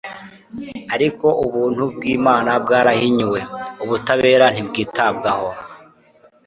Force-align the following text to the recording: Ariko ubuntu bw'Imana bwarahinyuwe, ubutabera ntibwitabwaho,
Ariko 0.95 1.27
ubuntu 1.45 1.83
bw'Imana 1.93 2.51
bwarahinyuwe, 2.63 3.41
ubutabera 3.83 4.45
ntibwitabwaho, 4.49 5.49